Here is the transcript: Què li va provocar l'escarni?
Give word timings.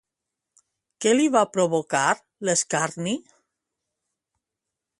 Què 1.05 1.11
li 1.17 1.27
va 1.35 1.43
provocar 1.57 2.01
l'escarni? 2.49 3.13